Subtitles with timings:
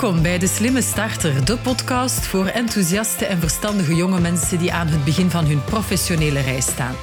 [0.00, 4.86] Welkom bij De Slimme Starter, de podcast voor enthousiaste en verstandige jonge mensen die aan
[4.86, 6.94] het begin van hun professionele reis staan.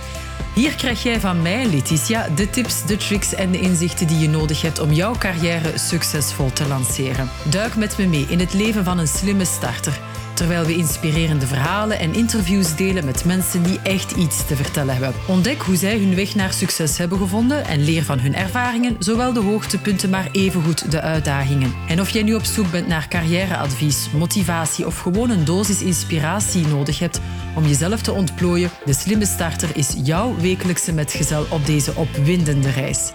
[0.53, 4.29] Hier krijg jij van mij, Letitia, de tips, de tricks en de inzichten die je
[4.29, 7.29] nodig hebt om jouw carrière succesvol te lanceren.
[7.49, 9.99] Duik met me mee in het leven van een slimme starter
[10.37, 15.13] terwijl we inspirerende verhalen en interviews delen met mensen die echt iets te vertellen hebben.
[15.27, 19.33] Ontdek hoe zij hun weg naar succes hebben gevonden en leer van hun ervaringen, zowel
[19.33, 21.73] de hoogtepunten maar evengoed de uitdagingen.
[21.87, 26.67] En of jij nu op zoek bent naar carrièreadvies, motivatie of gewoon een dosis inspiratie
[26.67, 27.21] nodig hebt
[27.55, 33.11] om jezelf te ontplooien, de slimme starter is jouw wekelijkse metgezel op deze opwindende reis.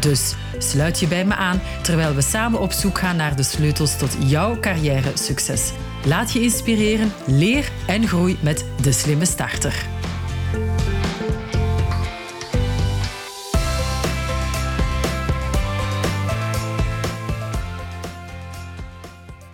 [0.00, 3.96] Dus sluit je bij me aan terwijl we samen op zoek gaan naar de sleutels
[3.96, 5.72] tot jouw carrière succes.
[6.06, 9.86] Laat je inspireren, leer en groei met de slimme starter.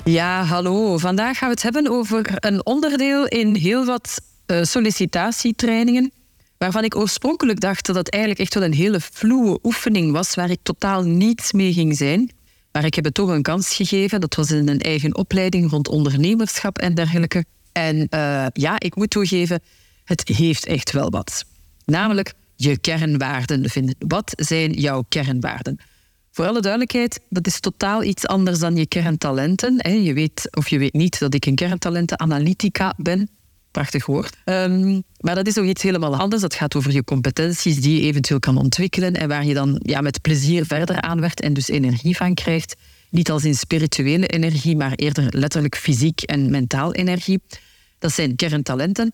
[0.04, 0.98] Ja, hallo.
[0.98, 6.12] Vandaag gaan we het hebben over een onderdeel in heel wat uh, sollicitatietrainingen
[6.58, 10.50] waarvan ik oorspronkelijk dacht dat het eigenlijk echt wel een hele vloe oefening was, waar
[10.50, 12.30] ik totaal niets mee ging zijn.
[12.72, 14.20] Maar ik heb het toch een kans gegeven.
[14.20, 17.44] Dat was in een eigen opleiding rond ondernemerschap en dergelijke.
[17.72, 19.60] En uh, ja, ik moet toegeven,
[20.04, 21.44] het heeft echt wel wat.
[21.84, 23.94] Namelijk je kernwaarden vinden.
[23.98, 25.78] Wat zijn jouw kernwaarden?
[26.30, 30.02] Voor alle duidelijkheid, dat is totaal iets anders dan je kerntalenten.
[30.02, 33.28] Je weet of je weet niet dat ik een kerntalentenanalytica ben.
[33.72, 34.36] Prachtig woord.
[34.44, 36.42] Um, maar dat is ook iets helemaal anders.
[36.42, 40.00] Dat gaat over je competenties die je eventueel kan ontwikkelen en waar je dan ja,
[40.00, 42.76] met plezier verder aan werkt en dus energie van krijgt.
[43.10, 47.42] Niet als in spirituele energie, maar eerder letterlijk fysiek en mentaal energie.
[47.98, 49.12] Dat zijn kerntalenten.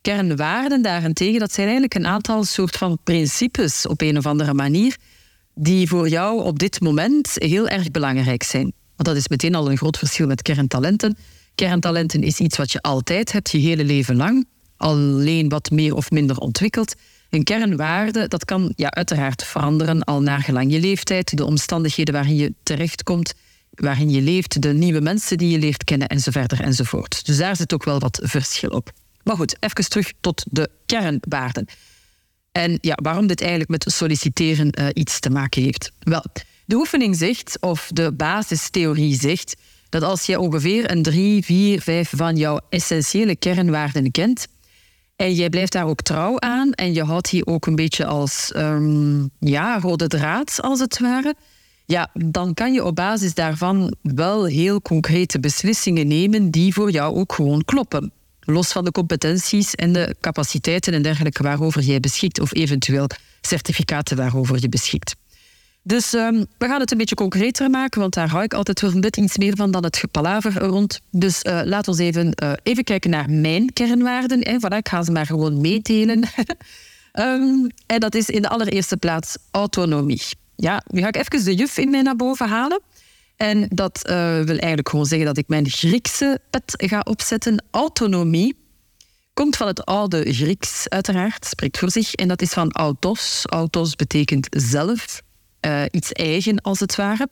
[0.00, 4.96] Kernwaarden daarentegen, dat zijn eigenlijk een aantal soort van principes op een of andere manier
[5.54, 8.72] die voor jou op dit moment heel erg belangrijk zijn.
[8.96, 11.16] Want dat is meteen al een groot verschil met kerntalenten.
[11.58, 14.46] Kerntalenten is iets wat je altijd hebt, je hele leven lang.
[14.76, 16.94] Alleen wat meer of minder ontwikkeld.
[17.30, 22.36] Een kernwaarde, dat kan ja, uiteraard veranderen al naar gelang je leeftijd, de omstandigheden waarin
[22.36, 23.34] je terechtkomt,
[23.70, 27.26] waarin je leeft, de nieuwe mensen die je leert kennen enzovoort enzovoort.
[27.26, 28.90] Dus daar zit ook wel wat verschil op.
[29.22, 31.66] Maar goed, even terug tot de kernwaarden.
[32.52, 35.92] En ja, waarom dit eigenlijk met solliciteren uh, iets te maken heeft.
[35.98, 36.24] Wel,
[36.64, 39.56] de oefening zegt, of de basistheorie zegt,
[39.88, 44.46] dat als je ongeveer een drie, vier, vijf van jouw essentiële kernwaarden kent,
[45.16, 48.52] en jij blijft daar ook trouw aan en je houdt die ook een beetje als
[48.56, 51.34] um, ja, rode draad, als het ware,
[51.84, 57.16] ja, dan kan je op basis daarvan wel heel concrete beslissingen nemen die voor jou
[57.16, 58.12] ook gewoon kloppen.
[58.40, 63.06] Los van de competenties en de capaciteiten en dergelijke waarover jij beschikt, of eventueel
[63.40, 65.16] certificaten waarover je beschikt.
[65.88, 68.90] Dus um, we gaan het een beetje concreter maken, want daar hou ik altijd wel
[68.90, 71.00] net iets meer van dan het gepalaver rond.
[71.10, 74.48] Dus uh, laat ons even, uh, even kijken naar mijn kernwaarden.
[74.48, 74.56] Hè.
[74.56, 76.28] Voilà, ik ga ze maar gewoon meedelen.
[77.12, 80.22] um, en dat is in de allereerste plaats autonomie.
[80.56, 82.80] Ja, nu ga ik even de juf in mij naar boven halen.
[83.36, 87.64] En dat uh, wil eigenlijk gewoon zeggen dat ik mijn Griekse pet ga opzetten.
[87.70, 88.56] Autonomie
[89.32, 92.14] komt van het oude Grieks, uiteraard, spreekt voor zich.
[92.14, 93.42] En dat is van autos.
[93.46, 95.26] Autos betekent zelf
[95.66, 97.28] uh, iets eigen als het ware.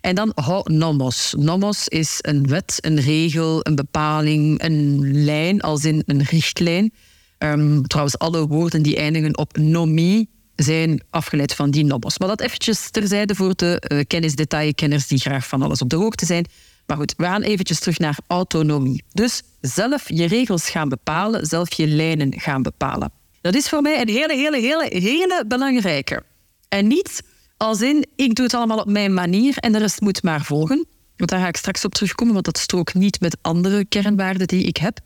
[0.00, 1.34] En dan ho nomos.
[1.38, 6.92] Nomos is een wet, een regel, een bepaling, een lijn, als in een richtlijn.
[7.38, 12.18] Um, trouwens, alle woorden die eindigen op nomie zijn afgeleid van die nomos.
[12.18, 16.26] Maar dat eventjes terzijde voor de uh, kennisdetailkenners die graag van alles op de hoogte
[16.26, 16.46] zijn.
[16.86, 19.04] Maar goed, we gaan eventjes terug naar autonomie.
[19.12, 23.10] Dus zelf je regels gaan bepalen, zelf je lijnen gaan bepalen.
[23.40, 26.22] Dat is voor mij een hele, hele, hele, hele belangrijke.
[26.68, 27.22] En niet
[27.56, 30.86] als in, ik doe het allemaal op mijn manier en de rest moet maar volgen.
[31.16, 34.64] Want daar ga ik straks op terugkomen, want dat strookt niet met andere kernwaarden die
[34.64, 35.00] ik heb.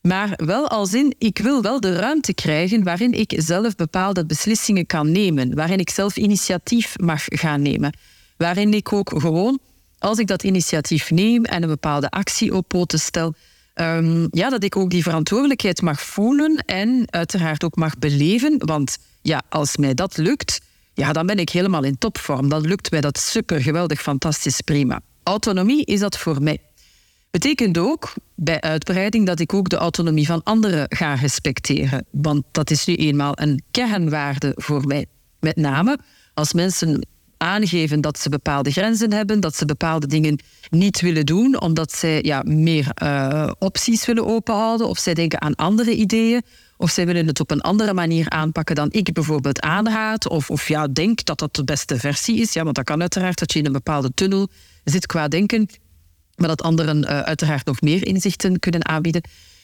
[0.00, 4.86] Maar wel als in, ik wil wel de ruimte krijgen waarin ik zelf bepaalde beslissingen
[4.86, 5.54] kan nemen.
[5.54, 7.92] Waarin ik zelf initiatief mag gaan nemen.
[8.36, 9.58] Waarin ik ook gewoon,
[9.98, 13.34] als ik dat initiatief neem en een bepaalde actie op poten stel,
[13.74, 18.66] um, ja, dat ik ook die verantwoordelijkheid mag voelen en uiteraard ook mag beleven.
[18.66, 20.60] Want ja, als mij dat lukt,
[20.98, 22.48] ja, dan ben ik helemaal in topvorm.
[22.48, 25.00] Dan lukt mij dat super, geweldig, fantastisch, prima.
[25.22, 26.58] Autonomie is dat voor mij.
[27.30, 32.06] Betekent ook bij uitbreiding dat ik ook de autonomie van anderen ga respecteren.
[32.10, 35.06] Want dat is nu eenmaal een kernwaarde voor mij.
[35.40, 35.98] Met name
[36.34, 37.06] als mensen
[37.36, 40.40] aangeven dat ze bepaalde grenzen hebben, dat ze bepaalde dingen
[40.70, 45.54] niet willen doen, omdat zij ja, meer uh, opties willen openhouden of zij denken aan
[45.54, 46.42] andere ideeën
[46.78, 50.28] of zij willen het op een andere manier aanpakken dan ik bijvoorbeeld aanraad.
[50.28, 52.52] Of, of ja, denk dat dat de beste versie is.
[52.52, 54.48] Ja, want dat kan uiteraard dat je in een bepaalde tunnel
[54.84, 55.68] zit qua denken.
[56.36, 59.22] maar dat anderen uh, uiteraard nog meer inzichten kunnen aanbieden,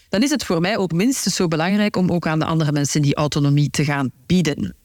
[0.08, 3.02] dan is het voor mij ook minstens zo belangrijk om ook aan de andere mensen
[3.02, 4.76] die autonomie te gaan bieden.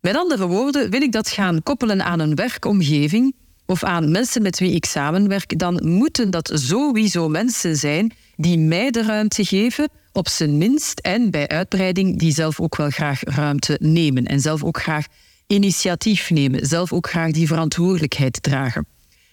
[0.00, 3.34] Met andere woorden, wil ik dat gaan koppelen aan een werkomgeving
[3.66, 8.90] of aan mensen met wie ik samenwerk, dan moeten dat sowieso mensen zijn die mij
[8.90, 13.78] de ruimte geven, op zijn minst, en bij uitbreiding die zelf ook wel graag ruimte
[13.80, 15.06] nemen en zelf ook graag
[15.46, 18.86] initiatief nemen, zelf ook graag die verantwoordelijkheid dragen.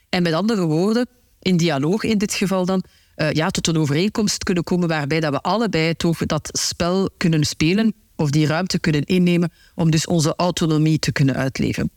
[0.09, 1.07] En met andere woorden,
[1.39, 2.83] in dialoog in dit geval dan,
[3.15, 7.43] uh, ja, tot een overeenkomst kunnen komen waarbij dat we allebei toch dat spel kunnen
[7.43, 11.91] spelen of die ruimte kunnen innemen om dus onze autonomie te kunnen uitleven.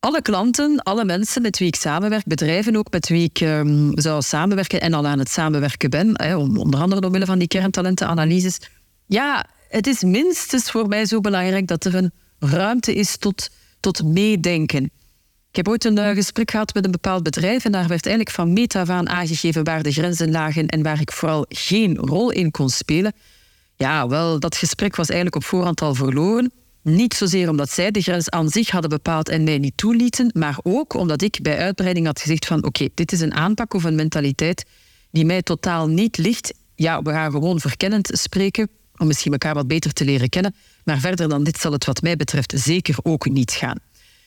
[0.00, 4.22] Alle klanten, alle mensen met wie ik samenwerk, bedrijven ook met wie ik um, zou
[4.22, 8.58] samenwerken en al aan het samenwerken ben, hè, onder andere omwille van die kerntalentenanalyses,
[9.06, 13.50] ja, het is minstens voor mij zo belangrijk dat er een ruimte is tot,
[13.80, 14.84] tot meedenken.
[15.50, 18.36] Ik heb ooit een uh, gesprek gehad met een bepaald bedrijf en daar werd eigenlijk
[18.36, 22.50] van meta aan aangegeven waar de grenzen lagen en waar ik vooral geen rol in
[22.50, 23.12] kon spelen.
[23.76, 26.52] Ja, wel, dat gesprek was eigenlijk op voorhand al verloren.
[26.88, 30.58] Niet zozeer omdat zij de grens aan zich hadden bepaald en mij niet toelieten, maar
[30.62, 33.94] ook omdat ik bij uitbreiding had gezegd van oké, dit is een aanpak of een
[33.94, 34.64] mentaliteit
[35.10, 36.54] die mij totaal niet ligt.
[36.74, 40.54] Ja, we gaan gewoon verkennend spreken om misschien elkaar wat beter te leren kennen,
[40.84, 43.78] maar verder dan dit zal het wat mij betreft zeker ook niet gaan.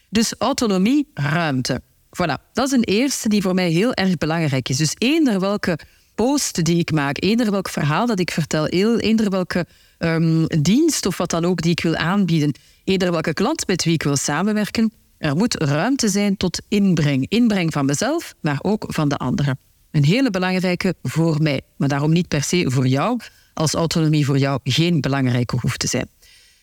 [0.10, 1.82] Dus autonomie, ruimte.
[2.06, 4.78] Voilà, dat is een eerste die voor mij heel erg belangrijk is.
[4.78, 5.80] Dus eender welke
[6.16, 9.66] post die ik maak, eender welk verhaal dat ik vertel, eender welke
[10.04, 12.54] um, dienst of wat dan ook die ik wil aanbieden,
[12.84, 17.26] eender welke klant met wie ik wil samenwerken, er moet ruimte zijn tot inbreng.
[17.30, 19.60] Inbreng van mezelf, maar ook van de anderen.
[19.92, 23.20] Een hele belangrijke voor mij, maar daarom niet per se voor jou,
[23.54, 26.10] als autonomie voor jou geen belangrijke hoeft te zijn.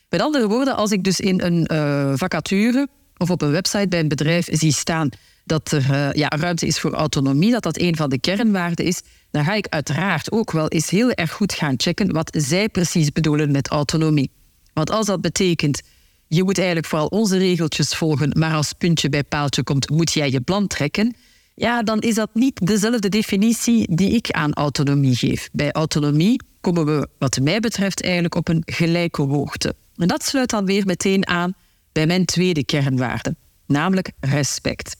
[0.08, 4.00] Met andere woorden, als ik dus in een uh, vacature of op een website bij
[4.00, 5.08] een bedrijf zie staan
[5.44, 9.00] dat er uh, ja, ruimte is voor autonomie, dat dat een van de kernwaarden is,
[9.30, 13.12] dan ga ik uiteraard ook wel eens heel erg goed gaan checken wat zij precies
[13.12, 14.30] bedoelen met autonomie.
[14.72, 15.82] Want als dat betekent,
[16.26, 20.30] je moet eigenlijk vooral onze regeltjes volgen, maar als puntje bij paaltje komt, moet jij
[20.30, 21.16] je plan trekken,
[21.54, 25.48] ja, dan is dat niet dezelfde definitie die ik aan autonomie geef.
[25.52, 29.74] Bij autonomie komen we, wat mij betreft, eigenlijk op een gelijke hoogte.
[29.96, 31.54] En dat sluit dan weer meteen aan
[31.92, 33.36] bij mijn tweede kernwaarde,
[33.66, 34.96] namelijk respect.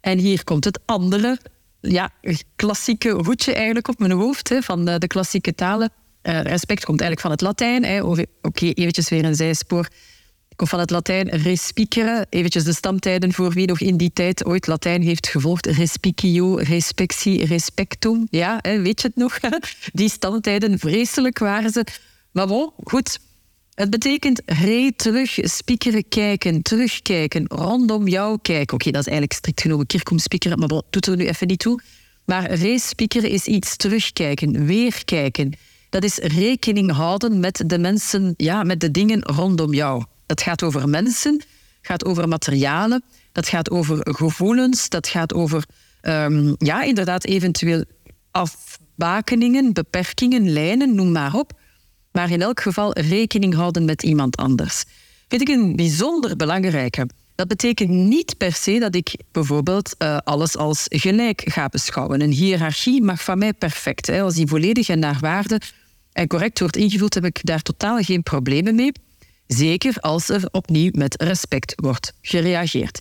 [0.00, 1.38] En hier komt het andere
[1.80, 2.10] ja,
[2.56, 5.90] klassieke hoedje eigenlijk op mijn hoofd hè, van de, de klassieke talen.
[6.22, 8.02] Uh, respect komt eigenlijk van het Latijn.
[8.42, 9.88] Oké, eventjes weer een zijspoor.
[10.56, 12.26] Komt van het Latijn respicere.
[12.30, 15.66] Eventjes de stamtijden voor wie nog in die tijd ooit Latijn heeft gevolgd.
[15.66, 18.26] Respicio, respectie, respectum.
[18.30, 19.38] Ja, hè, weet je het nog?
[19.92, 21.84] Die stamtijden, vreselijk waren ze.
[22.30, 23.18] Maar bon, goed.
[23.80, 28.74] Het betekent re terug, spiekeren, kijken, terugkijken, rondom jou kijken.
[28.74, 31.58] Oké, dat is eigenlijk strikt genomen kirkom spiekeren, maar dat doet er nu even niet
[31.58, 31.80] toe.
[32.24, 35.52] Maar re-spiekeren is iets terugkijken, weer kijken.
[35.88, 40.04] Dat is rekening houden met de mensen, ja, met de dingen rondom jou.
[40.26, 41.42] Dat gaat over mensen,
[41.82, 45.64] gaat over materialen, dat gaat over gevoelens, dat gaat over,
[46.02, 47.84] um, ja, inderdaad, eventueel
[48.30, 51.58] afbakeningen, beperkingen, lijnen, noem maar op
[52.12, 54.84] maar in elk geval rekening houden met iemand anders.
[55.28, 57.08] Vind ik een bijzonder belangrijke.
[57.34, 62.20] Dat betekent niet per se dat ik bijvoorbeeld uh, alles als gelijk ga beschouwen.
[62.20, 64.06] Een hiërarchie mag van mij perfect.
[64.06, 64.22] Hè.
[64.22, 65.60] Als die volledig en naar waarde
[66.12, 68.92] en correct wordt ingevuld, heb ik daar totaal geen problemen mee.
[69.46, 73.00] Zeker als er opnieuw met respect wordt gereageerd.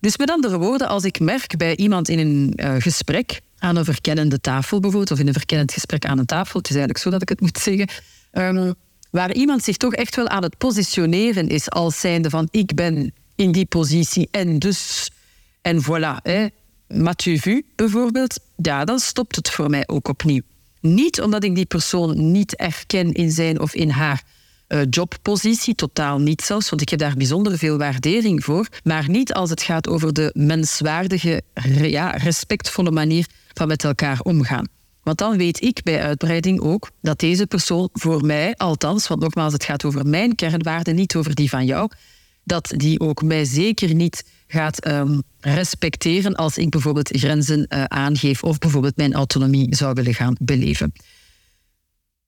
[0.00, 3.84] Dus met andere woorden, als ik merk bij iemand in een uh, gesprek aan een
[3.84, 7.10] verkennende tafel bijvoorbeeld, of in een verkennend gesprek aan een tafel, het is eigenlijk zo
[7.10, 7.88] dat ik het moet zeggen,
[8.32, 8.74] Um,
[9.10, 13.12] waar iemand zich toch echt wel aan het positioneren is als zijnde van ik ben
[13.34, 15.10] in die positie en dus
[15.62, 16.22] en voilà.
[16.22, 16.46] Hè.
[16.88, 20.42] Mathieu vu bijvoorbeeld, ja, dan stopt het voor mij ook opnieuw.
[20.80, 24.22] Niet omdat ik die persoon niet erken in zijn of in haar
[24.68, 29.32] uh, jobpositie, totaal niet zelfs, want ik heb daar bijzonder veel waardering voor, maar niet
[29.32, 31.42] als het gaat over de menswaardige,
[31.80, 34.66] ja, respectvolle manier van met elkaar omgaan.
[35.08, 39.52] Want dan weet ik bij uitbreiding ook dat deze persoon voor mij, althans, want nogmaals,
[39.52, 41.90] het gaat over mijn kernwaarden, niet over die van jou,
[42.44, 48.42] dat die ook mij zeker niet gaat um, respecteren als ik bijvoorbeeld grenzen uh, aangeef
[48.42, 50.92] of bijvoorbeeld mijn autonomie zou willen gaan beleven.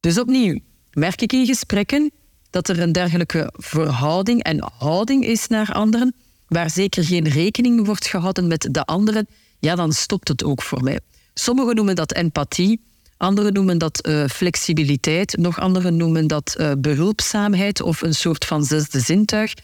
[0.00, 0.58] Dus opnieuw,
[0.92, 2.10] merk ik in gesprekken
[2.50, 6.14] dat er een dergelijke verhouding en houding is naar anderen,
[6.46, 9.26] waar zeker geen rekening wordt gehouden met de anderen,
[9.58, 11.00] ja, dan stopt het ook voor mij.
[11.34, 12.80] Sommigen noemen dat empathie,
[13.16, 18.64] anderen noemen dat uh, flexibiliteit, nog anderen noemen dat uh, behulpzaamheid of een soort van
[18.64, 19.54] zesde zintuig.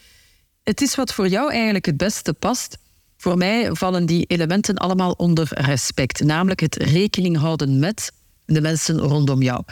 [0.63, 2.79] Het is wat voor jou eigenlijk het beste past.
[3.17, 8.13] Voor mij vallen die elementen allemaal onder respect, namelijk het rekening houden met
[8.45, 9.63] de mensen rondom jou.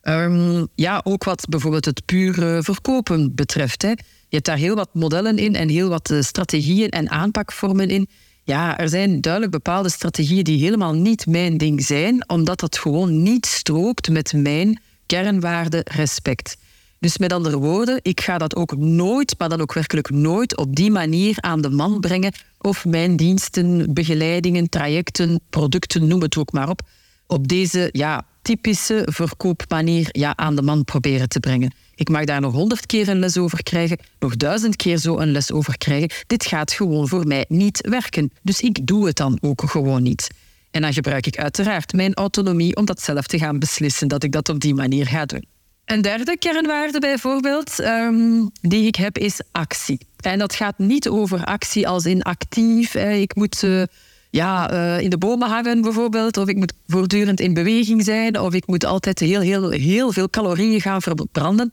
[0.00, 3.82] Ehm, ja, ook wat bijvoorbeeld het pure verkopen betreft.
[3.82, 3.88] Hè.
[3.88, 3.96] Je
[4.28, 8.08] hebt daar heel wat modellen in en heel wat eh, strategieën en aanpakvormen in.
[8.44, 13.22] Ja, er zijn duidelijk bepaalde strategieën die helemaal niet mijn ding zijn, omdat dat gewoon
[13.22, 16.56] niet strookt met mijn kernwaarde respect.
[16.98, 20.76] Dus met andere woorden, ik ga dat ook nooit, maar dan ook werkelijk nooit op
[20.76, 26.52] die manier aan de man brengen of mijn diensten, begeleidingen, trajecten, producten, noem het ook
[26.52, 26.80] maar op,
[27.26, 31.72] op deze ja, typische verkoopmanier ja, aan de man proberen te brengen.
[31.94, 35.32] Ik mag daar nog honderd keer een les over krijgen, nog duizend keer zo een
[35.32, 36.10] les over krijgen.
[36.26, 38.30] Dit gaat gewoon voor mij niet werken.
[38.42, 40.28] Dus ik doe het dan ook gewoon niet.
[40.70, 44.32] En dan gebruik ik uiteraard mijn autonomie om dat zelf te gaan beslissen dat ik
[44.32, 45.44] dat op die manier ga doen.
[45.84, 49.98] Een derde kernwaarde bijvoorbeeld um, die ik heb is actie.
[50.20, 52.94] En dat gaat niet over actie als in actief.
[52.94, 53.82] Ik moet uh,
[54.30, 58.54] ja, uh, in de bomen hangen bijvoorbeeld, of ik moet voortdurend in beweging zijn, of
[58.54, 61.70] ik moet altijd heel, heel, heel veel calorieën gaan verbranden.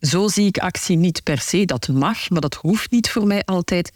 [0.00, 1.64] Zo zie ik actie niet per se.
[1.64, 3.92] Dat mag, maar dat hoeft niet voor mij altijd.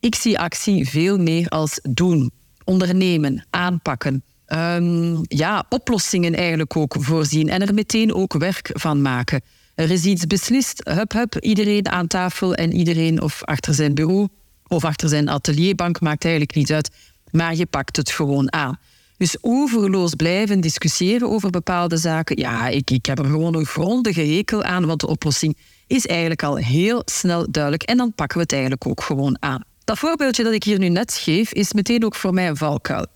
[0.00, 2.30] Ik zie actie veel meer als doen,
[2.64, 4.22] ondernemen, aanpakken.
[4.46, 9.42] Um, ja, oplossingen eigenlijk ook voorzien en er meteen ook werk van maken.
[9.74, 14.28] Er is iets beslist, hup hup, iedereen aan tafel en iedereen of achter zijn bureau
[14.66, 16.90] of achter zijn atelierbank, maakt eigenlijk niet uit,
[17.30, 18.78] maar je pakt het gewoon aan.
[19.18, 24.20] Dus overloos blijven discussiëren over bepaalde zaken, ja, ik, ik heb er gewoon een grondige
[24.20, 25.56] hekel aan, want de oplossing
[25.86, 29.64] is eigenlijk al heel snel duidelijk en dan pakken we het eigenlijk ook gewoon aan.
[29.84, 33.06] Dat voorbeeldje dat ik hier nu net geef, is meteen ook voor mij een valkuil.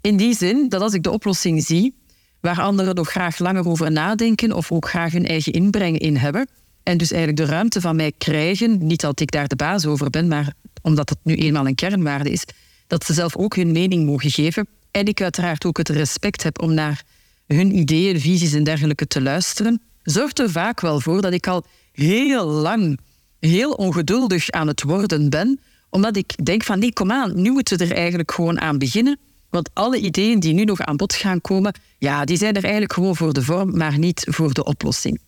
[0.00, 1.94] In die zin dat als ik de oplossing zie,
[2.40, 6.48] waar anderen nog graag langer over nadenken of ook graag hun eigen inbreng in hebben,
[6.82, 10.10] en dus eigenlijk de ruimte van mij krijgen, niet dat ik daar de baas over
[10.10, 10.52] ben, maar
[10.82, 12.44] omdat het nu eenmaal een kernwaarde is,
[12.86, 14.66] dat ze zelf ook hun mening mogen geven.
[14.92, 17.02] En ik uiteraard ook het respect heb om naar
[17.46, 21.64] hun ideeën, visies en dergelijke te luisteren, zorgt er vaak wel voor dat ik al
[21.92, 22.98] heel lang
[23.38, 27.78] heel ongeduldig aan het worden ben, omdat ik denk van nee, kom aan, nu moeten
[27.78, 29.18] we er eigenlijk gewoon aan beginnen.
[29.50, 32.92] Want alle ideeën die nu nog aan bod gaan komen, ja, die zijn er eigenlijk
[32.92, 35.20] gewoon voor de vorm, maar niet voor de oplossing.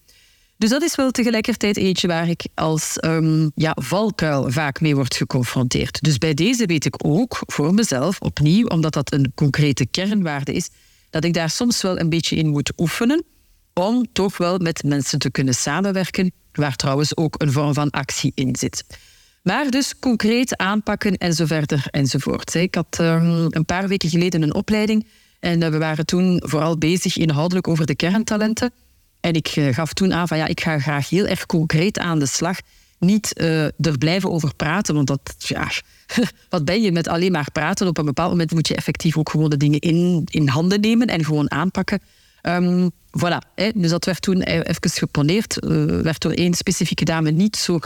[0.65, 5.15] Dus dat is wel tegelijkertijd eentje waar ik als um, ja, valkuil vaak mee word
[5.15, 6.03] geconfronteerd.
[6.03, 10.69] Dus bij deze weet ik ook voor mezelf, opnieuw, omdat dat een concrete kernwaarde is,
[11.11, 13.25] dat ik daar soms wel een beetje in moet oefenen
[13.75, 18.33] om toch wel met mensen te kunnen samenwerken, waar trouwens ook een vorm van actie
[18.35, 18.85] in zit.
[19.43, 22.55] Maar dus concreet aanpakken en zo verder enzovoort.
[22.55, 25.07] Ik had um, een paar weken geleden een opleiding
[25.41, 28.73] en we waren toen vooral bezig inhoudelijk over de kerntalenten.
[29.25, 32.19] En ik uh, gaf toen aan van ja, ik ga graag heel erg concreet aan
[32.19, 32.59] de slag.
[32.99, 35.71] Niet uh, er blijven over praten, want dat, ja,
[36.49, 37.87] wat ben je met alleen maar praten?
[37.87, 41.07] Op een bepaald moment moet je effectief ook gewoon de dingen in, in handen nemen
[41.07, 42.01] en gewoon aanpakken.
[42.43, 43.71] Um, voilà, hè.
[43.75, 45.57] dus dat werd toen e-, even geponeerd.
[46.03, 47.79] Werd door één specifieke dame niet zo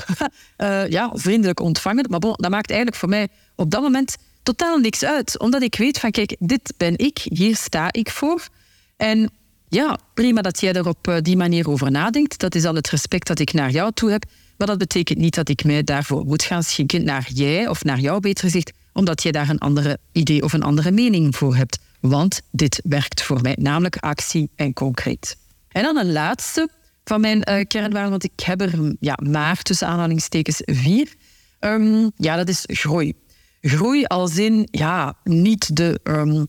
[0.88, 2.06] ja, vriendelijk ontvangen.
[2.10, 5.38] Maar bon, dat maakt eigenlijk voor mij op dat moment totaal niks uit.
[5.38, 8.48] Omdat ik weet van, kijk, dit ben ik, hier sta ik voor.
[8.96, 9.30] En
[9.68, 12.38] ja, prima dat jij er op uh, die manier over nadenkt.
[12.38, 14.24] Dat is al het respect dat ik naar jou toe heb.
[14.56, 17.98] Maar dat betekent niet dat ik mij daarvoor moet gaan schikken naar jij of naar
[18.00, 21.78] jou, beter gezegd, omdat jij daar een andere idee of een andere mening voor hebt.
[22.00, 25.36] Want dit werkt voor mij, namelijk actie en concreet.
[25.68, 26.68] En dan een laatste
[27.04, 31.14] van mijn uh, kernwaarden, want ik heb er ja, maar tussen aanhalingstekens vier.
[31.60, 33.14] Um, ja, dat is groei.
[33.60, 36.46] Groei als in, ja, niet de um,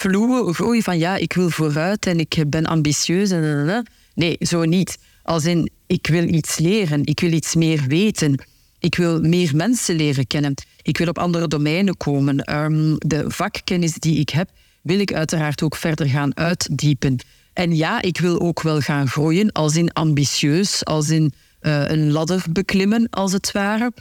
[0.00, 3.30] vloe groei van ja, ik wil vooruit en ik ben ambitieus.
[3.30, 4.98] En, nee, zo niet.
[5.22, 8.42] Als in, ik wil iets leren, ik wil iets meer weten.
[8.78, 10.54] Ik wil meer mensen leren kennen.
[10.82, 12.56] Ik wil op andere domeinen komen.
[12.56, 14.50] Um, de vakkennis die ik heb,
[14.82, 17.18] wil ik uiteraard ook verder gaan uitdiepen.
[17.52, 22.10] En ja, ik wil ook wel gaan groeien, als in ambitieus, als in uh, een
[22.10, 23.92] ladder beklimmen, als het ware,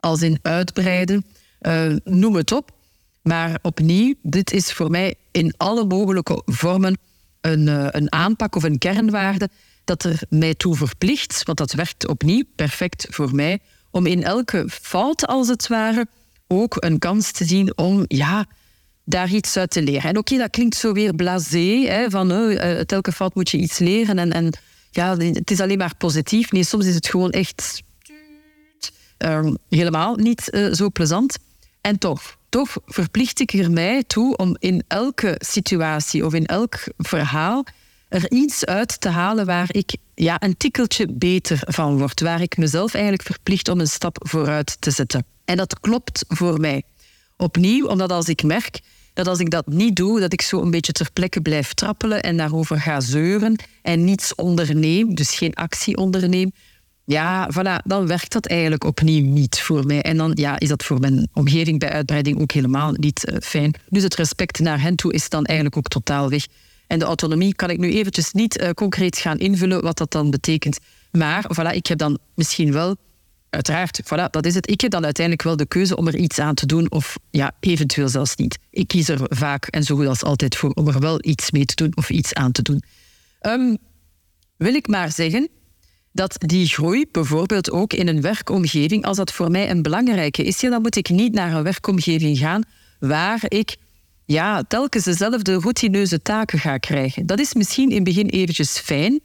[0.00, 1.24] als in uitbreiden,
[1.60, 2.76] uh, noem het op.
[3.22, 6.98] Maar opnieuw, dit is voor mij in alle mogelijke vormen
[7.40, 9.48] een, uh, een aanpak of een kernwaarde
[9.84, 13.58] dat er mij toe verplicht, want dat werkt opnieuw perfect voor mij,
[13.90, 16.06] om in elke fout, als het ware,
[16.46, 18.46] ook een kans te zien om ja,
[19.04, 20.10] daar iets uit te leren.
[20.10, 23.78] En oké, dat klinkt zo weer blasé, hè, van uh, elke fout moet je iets
[23.78, 24.52] leren en, en
[24.90, 26.52] ja, het is alleen maar positief.
[26.52, 27.82] Nee, soms is het gewoon echt
[29.18, 31.38] uh, helemaal niet zo plezant.
[31.80, 36.84] En toch, toch verplicht ik er mij toe om in elke situatie of in elk
[36.96, 37.64] verhaal
[38.08, 42.20] er iets uit te halen waar ik ja, een tikkeltje beter van word.
[42.20, 45.24] Waar ik mezelf eigenlijk verplicht om een stap vooruit te zetten.
[45.44, 46.82] En dat klopt voor mij
[47.40, 48.80] Opnieuw, omdat als ik merk
[49.14, 52.22] dat als ik dat niet doe, dat ik zo een beetje ter plekke blijf trappelen
[52.22, 56.52] en daarover ga zeuren en niets onderneem, dus geen actie onderneem,
[57.08, 60.02] ja, voilà, dan werkt dat eigenlijk opnieuw niet voor mij.
[60.02, 63.74] En dan ja, is dat voor mijn omgeving bij uitbreiding ook helemaal niet uh, fijn.
[63.88, 66.46] Dus het respect naar hen toe is dan eigenlijk ook totaal weg.
[66.86, 70.30] En de autonomie kan ik nu eventjes niet uh, concreet gaan invullen wat dat dan
[70.30, 70.78] betekent.
[71.10, 72.96] Maar voilà, ik heb dan misschien wel,
[73.50, 74.70] uiteraard, voilà, dat is het.
[74.70, 77.52] Ik heb dan uiteindelijk wel de keuze om er iets aan te doen of ja,
[77.60, 78.58] eventueel zelfs niet.
[78.70, 81.64] Ik kies er vaak en zo goed als altijd voor om er wel iets mee
[81.64, 82.82] te doen of iets aan te doen.
[83.42, 83.78] Um,
[84.56, 85.48] wil ik maar zeggen
[86.18, 90.60] dat die groei bijvoorbeeld ook in een werkomgeving, als dat voor mij een belangrijke is,
[90.60, 92.62] dan moet ik niet naar een werkomgeving gaan
[92.98, 93.76] waar ik
[94.24, 97.26] ja, telkens dezelfde routineuze taken ga krijgen.
[97.26, 99.20] Dat is misschien in het begin eventjes fijn,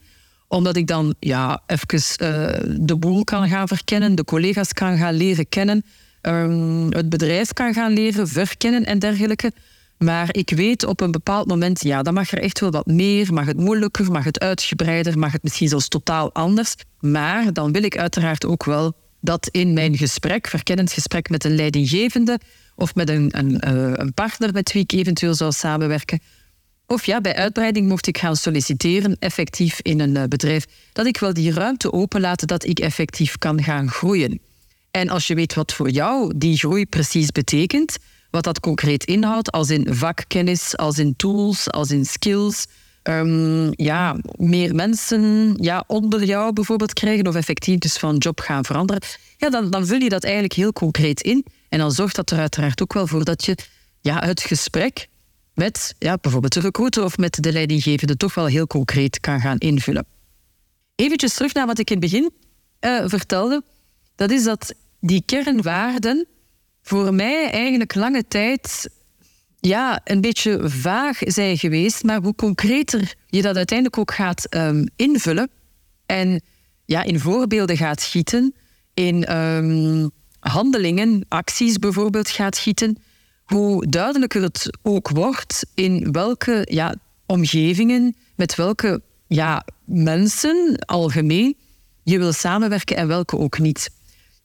[0.48, 5.14] omdat ik dan ja, even uh, de boel kan gaan verkennen, de collega's kan gaan
[5.14, 5.84] leren kennen,
[6.22, 9.52] um, het bedrijf kan gaan leren verkennen en dergelijke.
[9.98, 13.32] Maar ik weet op een bepaald moment, ja, dan mag er echt wel wat meer,
[13.32, 16.74] mag het moeilijker, mag het uitgebreider, mag het misschien zelfs totaal anders.
[17.00, 21.54] Maar dan wil ik uiteraard ook wel dat in mijn gesprek, verkennend gesprek met een
[21.54, 22.38] leidinggevende
[22.76, 26.20] of met een, een, eh, een partner met wie ik eventueel zou samenwerken,
[26.86, 31.18] of ja, bij uitbreiding mocht ik gaan solliciteren, effectief in een eh, bedrijf, dat ik
[31.18, 34.40] wel die ruimte openlaat dat ik effectief kan gaan groeien.
[34.90, 37.96] En als je weet wat voor jou die groei precies betekent,
[38.34, 42.66] wat dat concreet inhoudt, als in vakkennis, als in tools, als in skills.
[43.02, 48.64] Um, ja, meer mensen ja, onder jou bijvoorbeeld krijgen of effectief dus van job gaan
[48.64, 49.02] veranderen.
[49.36, 51.44] Ja, dan, dan vul je dat eigenlijk heel concreet in.
[51.68, 53.56] En dan zorgt dat er uiteraard ook wel voor dat je
[54.00, 55.08] ja, het gesprek
[55.54, 59.58] met ja, bijvoorbeeld de recruiter of met de leidinggevende toch wel heel concreet kan gaan
[59.58, 60.06] invullen.
[60.94, 62.32] Eventjes terug naar wat ik in het begin
[62.80, 63.62] uh, vertelde.
[64.14, 66.26] Dat is dat die kernwaarden
[66.84, 68.90] voor mij eigenlijk lange tijd
[69.60, 72.02] ja, een beetje vaag zijn geweest.
[72.02, 75.50] Maar hoe concreter je dat uiteindelijk ook gaat um, invullen
[76.06, 76.40] en
[76.84, 78.54] ja, in voorbeelden gaat gieten,
[78.94, 82.98] in um, handelingen, acties bijvoorbeeld gaat gieten,
[83.44, 86.94] hoe duidelijker het ook wordt in welke ja,
[87.26, 91.56] omgevingen, met welke ja, mensen algemeen
[92.02, 93.90] je wil samenwerken en welke ook niet.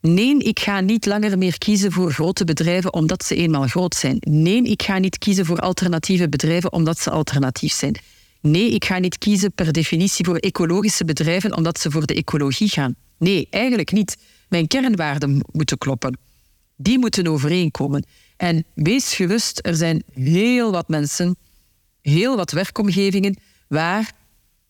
[0.02, 4.18] Nee, ik ga niet langer meer kiezen voor grote bedrijven omdat ze eenmaal groot zijn.
[4.20, 7.96] Nee, ik ga niet kiezen voor alternatieve bedrijven omdat ze alternatief zijn.
[8.42, 12.70] Nee, ik ga niet kiezen per definitie voor ecologische bedrijven omdat ze voor de ecologie
[12.70, 12.96] gaan.
[13.18, 14.18] Nee, eigenlijk niet.
[14.50, 16.18] Mijn kernwaarden moeten kloppen.
[16.76, 18.06] Die moeten overeenkomen.
[18.38, 21.36] En wees gerust, er zijn heel wat mensen,
[22.02, 24.12] heel wat werkomgevingen waar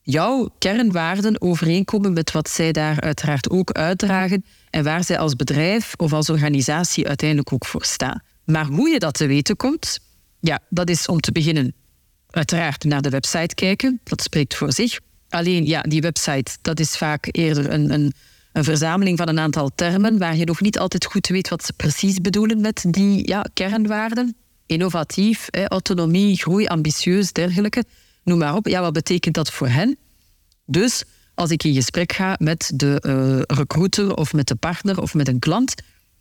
[0.01, 5.93] jouw kernwaarden overeenkomen met wat zij daar uiteraard ook uitdragen en waar zij als bedrijf
[5.97, 8.21] of als organisatie uiteindelijk ook voor staan.
[8.45, 9.99] Maar hoe je dat te weten komt,
[10.39, 11.73] ja, dat is om te beginnen
[12.29, 13.99] uiteraard naar de website kijken.
[14.03, 14.99] Dat spreekt voor zich.
[15.29, 18.13] Alleen, ja, die website, dat is vaak eerder een, een,
[18.53, 21.73] een verzameling van een aantal termen waar je nog niet altijd goed weet wat ze
[21.73, 24.35] precies bedoelen met die ja, kernwaarden.
[24.65, 27.83] Innovatief, autonomie, groei, ambitieus, dergelijke.
[28.23, 28.67] Noem maar op.
[28.67, 29.97] Ja, wat betekent dat voor hen?
[30.65, 31.03] Dus
[31.35, 35.27] als ik in gesprek ga met de uh, recruiter of met de partner of met
[35.27, 35.75] een klant,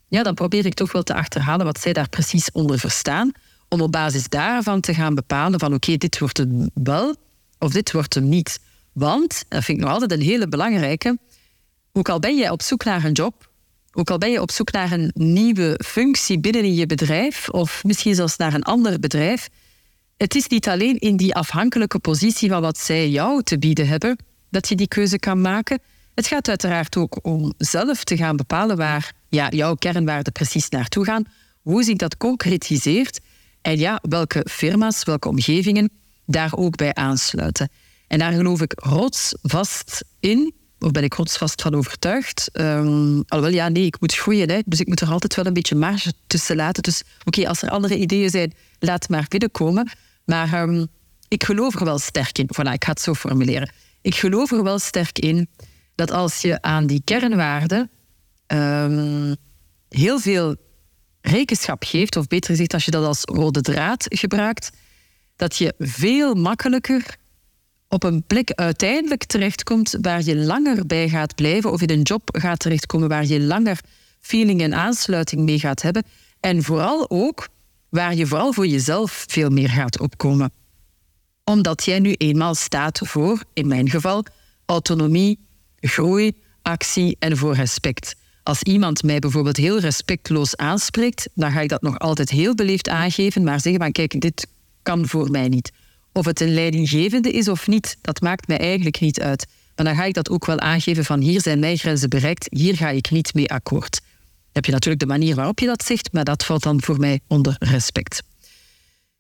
[0.09, 3.33] ja, dan probeer ik toch wel te achterhalen wat zij daar precies onder verstaan,
[3.69, 7.17] om op basis daarvan te gaan bepalen van oké, dit wordt hem wel
[7.59, 8.61] of dit wordt hem niet.
[8.93, 11.19] Want, dat vind ik nog altijd een hele belangrijke,
[11.93, 13.51] ook al ben je op zoek naar een job,
[13.93, 18.15] ook al ben je op zoek naar een nieuwe functie binnen je bedrijf of misschien
[18.15, 19.49] zelfs naar een ander bedrijf,
[20.19, 24.17] het is niet alleen in die afhankelijke positie van wat zij jou te bieden hebben,
[24.51, 25.81] dat je die keuze kan maken.
[26.15, 31.05] Het gaat uiteraard ook om zelf te gaan bepalen waar ja, jouw kernwaarden precies naartoe
[31.05, 31.25] gaan,
[31.63, 33.21] hoe zich dat concretiseert
[33.63, 35.91] en ja, welke firma's, welke omgevingen
[36.27, 37.69] daar ook bij aansluiten.
[38.07, 42.51] En daar geloof ik rotsvast in, of ben ik rotsvast van overtuigd.
[42.53, 45.53] Um, alhoewel, ja, nee, ik moet groeien, hè, dus ik moet er altijd wel een
[45.53, 46.83] beetje marge tussen laten.
[46.83, 49.91] Dus oké, als er andere ideeën zijn, laat maar binnenkomen.
[50.29, 50.87] Maar um,
[51.29, 52.49] ik geloof er wel sterk in.
[52.55, 55.49] Voilà, ik ga het zo formuleren ik geloof er wel sterk in
[55.95, 57.91] dat als je aan die kernwaarden
[58.47, 59.37] um,
[59.89, 60.57] heel veel
[61.21, 64.71] rekenschap geeft, of beter gezegd, als je dat als rode draad gebruikt,
[65.37, 67.17] dat je veel makkelijker
[67.89, 72.29] op een plek uiteindelijk terechtkomt waar je langer bij gaat blijven, of in een job
[72.33, 73.81] gaat terechtkomen waar je langer
[74.21, 76.05] feeling en aansluiting mee gaat hebben.
[76.41, 77.49] En vooral ook
[77.91, 80.51] waar je vooral voor jezelf veel meer gaat opkomen
[81.49, 84.25] omdat jij nu eenmaal staat voor, in mijn geval,
[84.67, 85.39] autonomie,
[85.81, 88.17] groei, actie en voor respect.
[88.43, 92.89] als iemand mij bijvoorbeeld heel respectloos aanspreekt, dan ga ik dat nog altijd heel beleefd
[92.89, 94.47] aangeven, maar zeggen van kijk, dit
[94.83, 95.73] kan voor mij niet.
[96.13, 99.47] Of het een leidinggevende is of niet, dat maakt mij eigenlijk niet uit.
[99.77, 102.77] Maar dan ga ik dat ook wel aangeven van hier zijn mijn grenzen bereikt, hier
[102.77, 104.01] ga ik niet mee akkoord.
[104.59, 107.21] Heb je natuurlijk de manier waarop je dat zegt, maar dat valt dan voor mij
[107.27, 108.23] onder respect.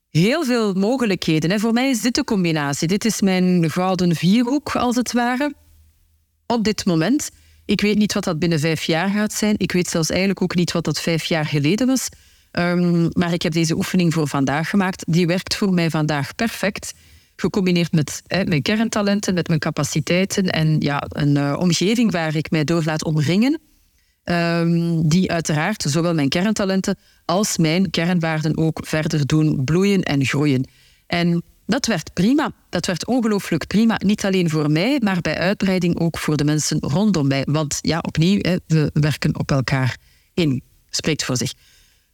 [0.09, 1.51] Heel veel mogelijkheden.
[1.51, 1.59] Hè.
[1.59, 2.88] Voor mij is dit de combinatie.
[2.88, 5.55] Dit is mijn gouden vierhoek, als het ware.
[6.46, 7.31] Op dit moment.
[7.64, 9.55] Ik weet niet wat dat binnen vijf jaar gaat zijn.
[9.59, 12.09] Ik weet zelfs eigenlijk ook niet wat dat vijf jaar geleden was.
[12.53, 15.05] Um, maar ik heb deze oefening voor vandaag gemaakt.
[15.09, 16.94] Die werkt voor mij vandaag perfect.
[17.37, 22.64] Gecombineerd met mijn kerntalenten, met mijn capaciteiten en ja, een uh, omgeving waar ik mij
[22.64, 23.61] door laat omringen.
[24.30, 30.68] Um, die uiteraard zowel mijn kerntalenten als mijn kernwaarden ook verder doen bloeien en groeien.
[31.06, 32.52] En dat werd prima.
[32.68, 34.00] Dat werd ongelooflijk prima.
[34.04, 37.42] Niet alleen voor mij, maar bij uitbreiding ook voor de mensen rondom mij.
[37.50, 39.96] Want ja, opnieuw, we werken op elkaar
[40.34, 40.62] in.
[40.90, 41.52] Spreekt voor zich.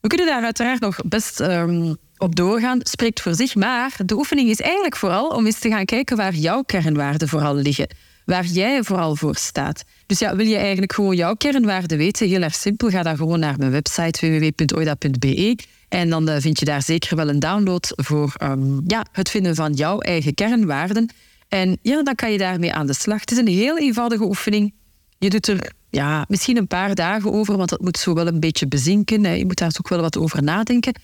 [0.01, 3.55] We kunnen daar uiteraard nog best um, op doorgaan, spreekt voor zich.
[3.55, 7.55] Maar de oefening is eigenlijk vooral om eens te gaan kijken waar jouw kernwaarden vooral
[7.55, 7.89] liggen.
[8.25, 9.85] Waar jij vooral voor staat.
[10.07, 12.29] Dus ja, wil je eigenlijk gewoon jouw kernwaarden weten?
[12.29, 12.89] Heel erg simpel.
[12.89, 15.59] Ga dan gewoon naar mijn website www.oida.be.
[15.89, 19.55] En dan uh, vind je daar zeker wel een download voor um, ja, het vinden
[19.55, 21.11] van jouw eigen kernwaarden.
[21.49, 23.21] En ja, dan kan je daarmee aan de slag.
[23.21, 24.75] Het is een heel eenvoudige oefening.
[25.19, 28.41] Je doet er ja, misschien een paar dagen over, want dat moet zo wel een
[28.41, 29.37] beetje bezinken.
[29.37, 30.95] Je moet daar ook wel wat over nadenken.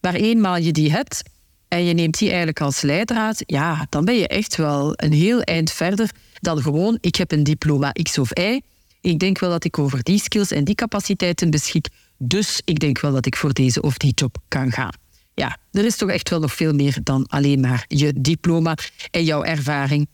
[0.00, 1.22] Maar eenmaal je die hebt
[1.70, 5.40] en je neemt die eigenlijk als leidraad, ja, dan ben je echt wel een heel
[5.40, 8.60] eind verder dan gewoon ik heb een diploma X of Y.
[9.00, 11.88] Ik denk wel dat ik over die skills en die capaciteiten beschik.
[12.18, 14.92] Dus ik denk wel dat ik voor deze of die job kan gaan.
[15.34, 18.76] Ja, er is toch echt wel nog veel meer dan alleen maar je diploma
[19.10, 20.08] en jouw ervaring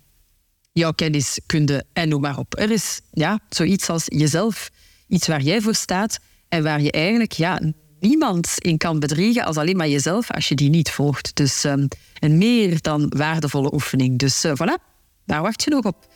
[0.72, 2.58] jouw kenniskunde en noem maar op.
[2.58, 4.70] Er is ja, zoiets als jezelf,
[5.08, 7.60] iets waar jij voor staat en waar je eigenlijk ja,
[8.00, 11.30] niemand in kan bedriegen als alleen maar jezelf als je die niet volgt.
[11.34, 14.18] Dus um, een meer dan waardevolle oefening.
[14.18, 14.82] Dus uh, voilà,
[15.24, 16.06] daar wacht je nog op.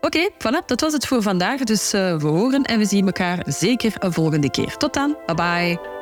[0.00, 1.60] Oké, voilà, dat was het voor vandaag.
[1.60, 4.76] Dus uh, we horen en we zien elkaar zeker een volgende keer.
[4.76, 5.99] Tot dan, bye bye.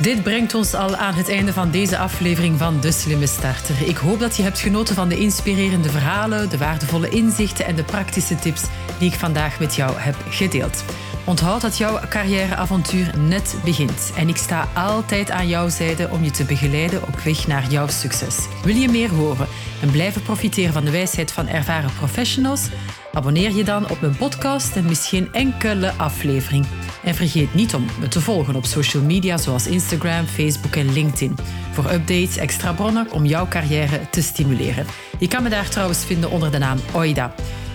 [0.00, 3.88] Dit brengt ons al aan het einde van deze aflevering van De Slimme Starter.
[3.88, 7.84] Ik hoop dat je hebt genoten van de inspirerende verhalen, de waardevolle inzichten en de
[7.84, 8.62] praktische tips
[8.98, 10.84] die ik vandaag met jou heb gedeeld.
[11.24, 16.30] Onthoud dat jouw carrièreavontuur net begint en ik sta altijd aan jouw zijde om je
[16.30, 18.36] te begeleiden op weg naar jouw succes.
[18.64, 19.48] Wil je meer horen
[19.82, 22.68] en blijven profiteren van de wijsheid van ervaren professionals?
[23.12, 26.66] Abonneer je dan op mijn podcast en mis geen enkele aflevering.
[27.04, 31.36] En vergeet niet om me te volgen op social media zoals Instagram, Facebook en LinkedIn.
[31.72, 34.86] Voor updates, extra bronnen om jouw carrière te stimuleren.
[35.18, 37.34] Je kan me daar trouwens vinden onder de naam Oida.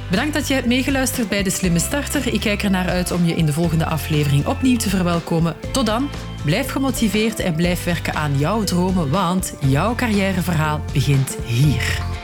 [0.10, 2.34] Bedankt dat je hebt meegeluisterd bij De Slimme Starter.
[2.34, 5.56] Ik kijk er naar uit om je in de volgende aflevering opnieuw te verwelkomen.
[5.72, 6.10] Tot dan,
[6.44, 12.15] blijf gemotiveerd en blijf werken aan jouw dromen, want jouw carrièreverhaal begint hier.